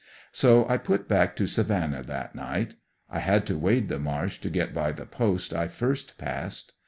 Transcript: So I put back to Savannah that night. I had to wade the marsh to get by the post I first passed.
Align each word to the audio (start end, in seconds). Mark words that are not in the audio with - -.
So 0.31 0.67
I 0.67 0.77
put 0.77 1.07
back 1.07 1.35
to 1.35 1.45
Savannah 1.45 2.01
that 2.01 2.33
night. 2.33 2.73
I 3.07 3.19
had 3.19 3.45
to 3.45 3.55
wade 3.59 3.87
the 3.87 3.99
marsh 3.99 4.39
to 4.41 4.49
get 4.49 4.73
by 4.73 4.91
the 4.91 5.05
post 5.05 5.53
I 5.53 5.67
first 5.67 6.17
passed. 6.17 6.71